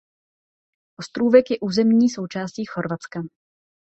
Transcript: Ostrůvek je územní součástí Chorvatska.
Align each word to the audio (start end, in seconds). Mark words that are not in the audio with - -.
Ostrůvek 0.99 1.51
je 1.51 1.57
územní 1.61 2.09
součástí 2.09 2.65
Chorvatska. 2.65 3.19